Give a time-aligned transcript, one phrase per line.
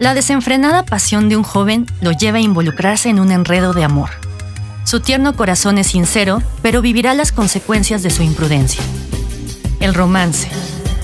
[0.00, 4.08] La desenfrenada pasión de un joven lo lleva a involucrarse en un enredo de amor.
[4.84, 8.82] Su tierno corazón es sincero, pero vivirá las consecuencias de su imprudencia.
[9.78, 10.48] El romance,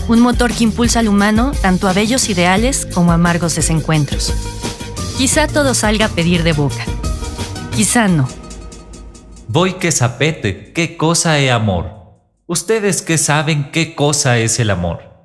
[0.09, 4.32] un motor que impulsa al humano tanto a bellos ideales como a amargos desencuentros.
[5.18, 6.86] Quizá todo salga a pedir de boca.
[7.74, 8.26] Quizá no.
[9.46, 11.92] Voy que sapete, ¿qué cosa es amor?
[12.46, 15.16] ¿Ustedes qué saben qué cosa es el amor?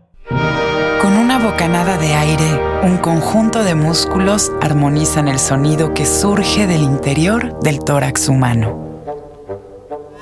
[1.44, 7.80] Bocanada de aire, un conjunto de músculos armonizan el sonido que surge del interior del
[7.80, 9.02] tórax humano.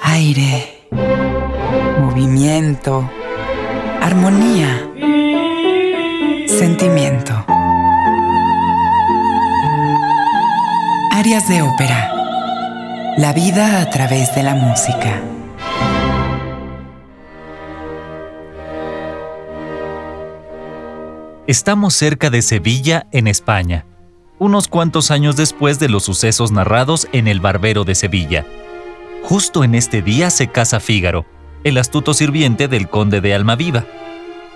[0.02, 0.88] Aire,
[2.00, 3.10] movimiento,
[4.02, 4.90] armonía,
[6.48, 7.34] sentimiento.
[11.12, 12.14] Áreas de ópera.
[13.18, 15.22] La vida a través de la música.
[21.50, 23.84] Estamos cerca de Sevilla, en España,
[24.38, 28.46] unos cuantos años después de los sucesos narrados en El Barbero de Sevilla.
[29.24, 31.26] Justo en este día se casa Fígaro,
[31.64, 33.86] el astuto sirviente del conde de Almaviva.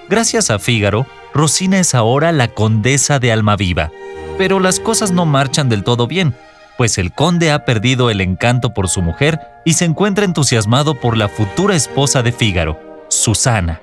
[0.07, 3.89] Gracias a Fígaro, Rosina es ahora la condesa de Almaviva.
[4.37, 6.35] Pero las cosas no marchan del todo bien,
[6.77, 11.17] pues el conde ha perdido el encanto por su mujer y se encuentra entusiasmado por
[11.17, 13.81] la futura esposa de Fígaro, Susana.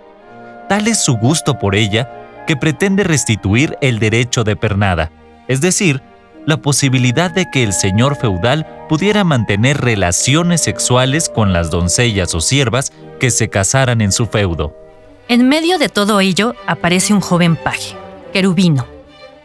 [0.68, 2.08] Tal es su gusto por ella
[2.46, 5.10] que pretende restituir el derecho de pernada,
[5.48, 6.02] es decir,
[6.47, 12.41] la posibilidad de que el señor feudal pudiera mantener relaciones sexuales con las doncellas o
[12.41, 14.74] siervas que se casaran en su feudo.
[15.28, 17.94] En medio de todo ello aparece un joven paje,
[18.32, 18.86] querubino.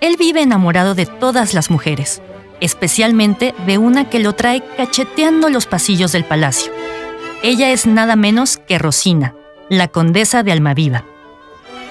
[0.02, 2.22] Él vive enamorado de todas las mujeres,
[2.60, 6.72] especialmente de una que lo trae cacheteando los pasillos del palacio.
[7.44, 9.36] Ella es nada menos que Rosina,
[9.70, 11.06] la condesa de Almaviva.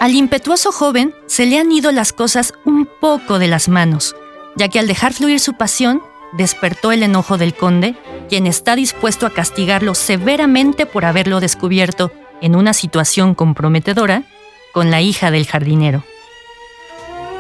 [0.01, 4.15] Al impetuoso joven se le han ido las cosas un poco de las manos,
[4.57, 7.95] ya que al dejar fluir su pasión, despertó el enojo del conde,
[8.29, 14.25] quien está dispuesto a castigarlo severamente por haberlo descubierto en una situación comprometedora
[14.73, 16.05] con la hija del jardinero.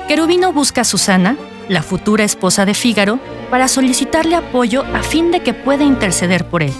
[0.08, 1.36] Querubino busca a Susana,
[1.68, 3.18] la futura esposa de Fígaro,
[3.50, 6.72] para solicitarle apoyo a fin de que pueda interceder por él.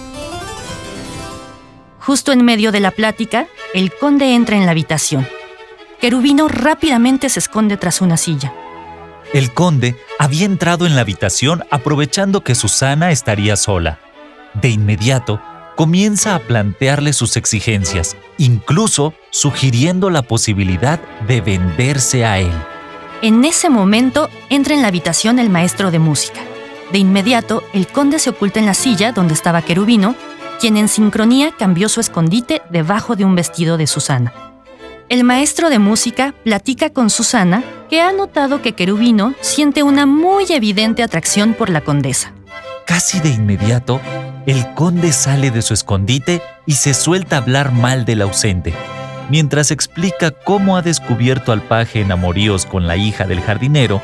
[1.99, 5.27] Justo en medio de la plática, el conde entra en la habitación.
[5.99, 8.53] Querubino rápidamente se esconde tras una silla.
[9.33, 13.99] El conde había entrado en la habitación aprovechando que Susana estaría sola.
[14.53, 15.41] De inmediato,
[15.75, 22.53] comienza a plantearle sus exigencias, incluso sugiriendo la posibilidad de venderse a él.
[23.21, 26.41] En ese momento entra en la habitación el maestro de música.
[26.91, 30.15] De inmediato, el conde se oculta en la silla donde estaba Querubino,
[30.59, 34.54] quien en sincronía cambió su escondite debajo de un vestido de Susana.
[35.07, 40.45] El maestro de música platica con Susana, que ha notado que Querubino siente una muy
[40.49, 42.33] evidente atracción por la condesa.
[42.87, 44.01] Casi de inmediato,
[44.47, 48.73] el conde sale de su escondite y se suelta a hablar mal del ausente,
[49.29, 54.01] mientras explica cómo ha descubierto al paje en amoríos con la hija del jardinero,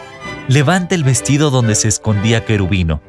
[0.48, 3.02] levanta el vestido donde se escondía Querubino,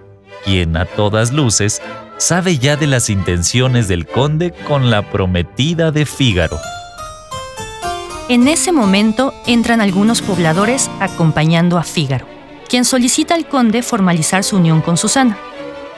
[0.47, 1.83] quien a todas luces
[2.17, 6.59] sabe ya de las intenciones del conde con la prometida de Fígaro.
[8.29, 12.27] En ese momento entran algunos pobladores acompañando a Fígaro,
[12.69, 15.37] quien solicita al conde formalizar su unión con Susana.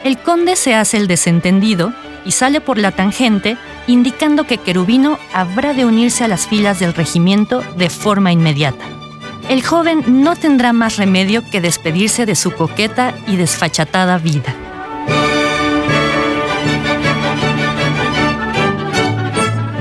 [0.04, 1.92] El conde se hace el desentendido
[2.24, 6.94] y sale por la tangente indicando que Querubino habrá de unirse a las filas del
[6.94, 8.84] regimiento de forma inmediata.
[9.48, 14.54] El joven no tendrá más remedio que despedirse de su coqueta y desfachatada vida.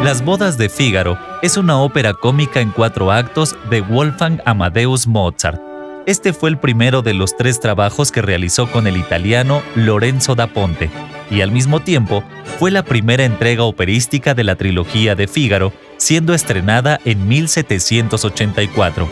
[0.03, 5.62] Las bodas de Fígaro es una ópera cómica en cuatro actos de Wolfgang Amadeus Mozart.
[6.06, 10.47] Este fue el primero de los tres trabajos que realizó con el italiano Lorenzo da
[10.47, 10.90] Ponte,
[11.31, 12.22] y al mismo tiempo
[12.59, 19.08] fue la primera entrega operística de la trilogía de Fígaro, siendo estrenada en 1784.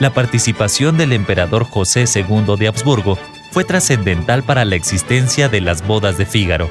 [0.00, 3.16] La participación del emperador José II de Habsburgo
[3.52, 6.68] fue trascendental para la existencia de las bodas de Fígaro.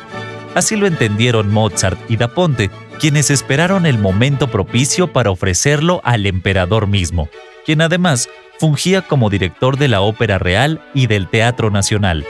[0.55, 6.25] Así lo entendieron Mozart y Da Ponte, quienes esperaron el momento propicio para ofrecerlo al
[6.25, 7.29] emperador mismo,
[7.65, 12.25] quien además fungía como director de la Ópera Real y del Teatro Nacional.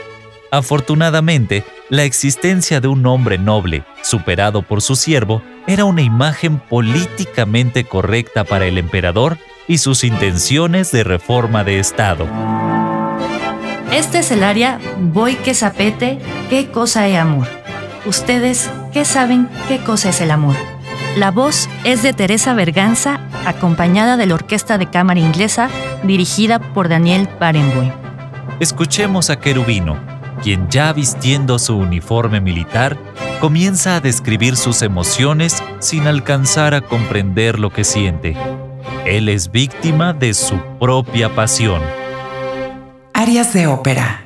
[0.50, 7.84] Afortunadamente, la existencia de un hombre noble, superado por su siervo, era una imagen políticamente
[7.84, 9.38] correcta para el emperador
[9.68, 12.26] y sus intenciones de reforma de Estado.
[13.92, 15.54] Este es el área Voy que
[16.50, 17.55] qué cosa es amor.
[18.06, 20.54] Ustedes, ¿qué saben qué cosa es el amor?
[21.16, 25.68] La voz es de Teresa Berganza acompañada de la Orquesta de Cámara Inglesa
[26.04, 27.90] dirigida por Daniel Barenboim.
[28.60, 29.98] Escuchemos a Querubino,
[30.40, 32.96] quien ya vistiendo su uniforme militar,
[33.40, 38.36] comienza a describir sus emociones sin alcanzar a comprender lo que siente.
[39.04, 41.82] Él es víctima de su propia pasión.
[43.14, 44.25] Arias de ópera.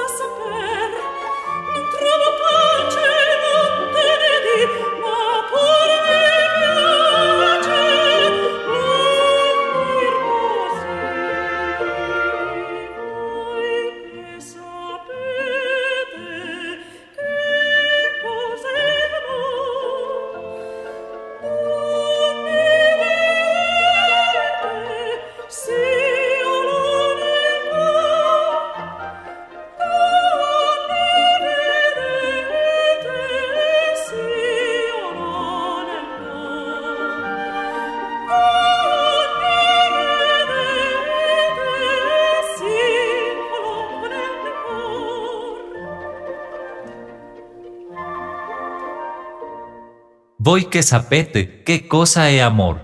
[50.43, 52.79] Voy que sapete, ¿qué cosa es amor?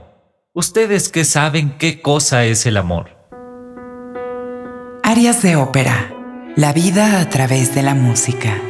[0.53, 3.17] Ustedes que saben qué cosa es el amor.
[5.01, 6.13] Arias de ópera.
[6.55, 8.61] La vida a través de la música.